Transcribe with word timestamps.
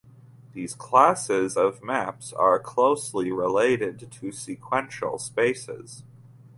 These 0.55 0.73
classes 0.73 1.55
of 1.55 1.83
maps 1.83 2.33
are 2.33 2.57
closely 2.57 3.31
related 3.31 4.11
to 4.13 4.31
sequential 4.31 5.19
spaces. 5.19 6.01